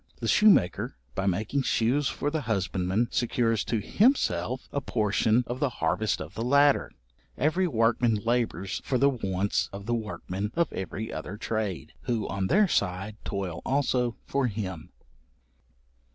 [0.19, 5.69] The shoemaker, by making shoes for the husbandman, secures to himself a portion of the
[5.77, 6.91] harvest of the latter.
[7.37, 12.47] Every workman labours for the wants of the workmen of every other trade, who, on
[12.47, 14.89] their side, toil also for him.